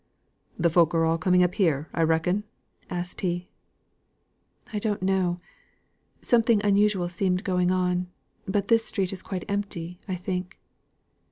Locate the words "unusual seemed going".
6.65-7.69